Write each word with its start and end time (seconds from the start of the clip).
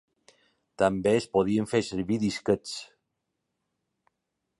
També 0.81 1.11
es 1.17 1.27
podien 1.35 1.69
fer 1.73 1.81
servir 1.89 2.17
disquets. 2.23 2.73